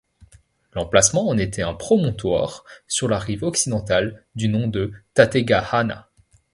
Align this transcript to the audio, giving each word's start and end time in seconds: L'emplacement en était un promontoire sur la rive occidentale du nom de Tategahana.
L'emplacement 0.73 1.27
en 1.29 1.37
était 1.37 1.61
un 1.61 1.75
promontoire 1.75 2.63
sur 2.87 3.07
la 3.07 3.19
rive 3.19 3.43
occidentale 3.43 4.25
du 4.33 4.47
nom 4.49 4.67
de 4.67 4.91
Tategahana. 5.13 6.09